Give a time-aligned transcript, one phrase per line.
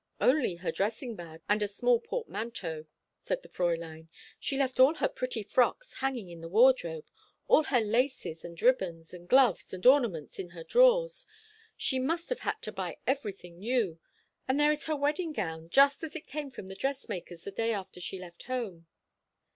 [0.19, 2.87] "Only her dressing bag and a small portmanteau,"
[3.19, 4.07] said the Fräulein.
[4.39, 7.05] "She left all her pretty frocks hanging in the wardrobe;
[7.47, 11.27] all her laces and ribbons, and gloves and ornaments in her drawers.
[11.77, 13.99] She must have had to buy everything new.
[14.47, 17.71] And there is her wedding gown, just as it came from the dressmaker's the day
[17.71, 18.87] after she left home."